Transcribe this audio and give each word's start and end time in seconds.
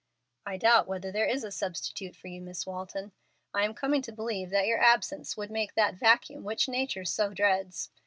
"I 0.47 0.57
doubt 0.57 0.87
whether 0.87 1.11
there 1.11 1.27
is 1.27 1.43
a 1.43 1.51
substitute 1.51 2.15
for 2.15 2.27
you, 2.27 2.41
Miss 2.41 2.65
Walton. 2.65 3.11
I 3.53 3.65
am 3.65 3.75
coming 3.75 4.01
to 4.01 4.11
believe 4.11 4.49
that 4.49 4.65
your 4.65 4.81
absence 4.81 5.37
would 5.37 5.51
make 5.51 5.75
that 5.75 5.93
vacuum 5.93 6.43
which 6.43 6.67
nature 6.67 7.05
so 7.05 7.35
dreads. 7.35 7.91